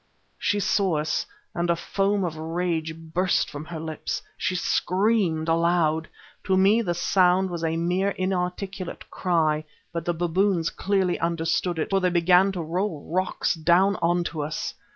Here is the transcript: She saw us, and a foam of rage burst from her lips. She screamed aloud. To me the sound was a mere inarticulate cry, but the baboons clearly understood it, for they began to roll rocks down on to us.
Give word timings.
She 0.39 0.59
saw 0.59 0.97
us, 0.97 1.27
and 1.53 1.69
a 1.69 1.75
foam 1.75 2.23
of 2.23 2.35
rage 2.35 2.95
burst 2.97 3.51
from 3.51 3.65
her 3.65 3.79
lips. 3.79 4.23
She 4.35 4.55
screamed 4.55 5.47
aloud. 5.47 6.07
To 6.45 6.57
me 6.57 6.81
the 6.81 6.95
sound 6.95 7.51
was 7.51 7.63
a 7.63 7.77
mere 7.77 8.09
inarticulate 8.09 9.11
cry, 9.11 9.63
but 9.93 10.05
the 10.05 10.13
baboons 10.15 10.71
clearly 10.71 11.19
understood 11.19 11.77
it, 11.77 11.91
for 11.91 11.99
they 11.99 12.09
began 12.09 12.51
to 12.53 12.63
roll 12.63 13.07
rocks 13.13 13.53
down 13.53 13.95
on 13.97 14.23
to 14.23 14.41
us. 14.41 14.73